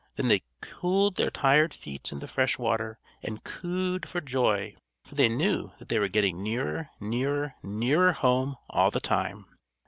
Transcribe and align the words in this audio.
Then 0.15 0.29
they 0.29 0.41
cooled 0.61 1.13
their 1.13 1.29
tired 1.29 1.75
feet 1.75 2.11
in 2.11 2.21
the 2.21 2.27
fresh 2.27 2.57
water, 2.57 2.97
and 3.21 3.43
cooed 3.43 4.09
for 4.09 4.19
joy; 4.19 4.73
for 5.03 5.13
they 5.13 5.29
knew 5.29 5.73
that 5.77 5.89
they 5.89 5.99
were 5.99 6.07
getting 6.07 6.41
nearer, 6.41 6.89
nearer, 6.99 7.53
nearer 7.61 8.13
home, 8.13 8.57
all 8.67 8.89
the 8.89 8.99
time. 8.99 9.45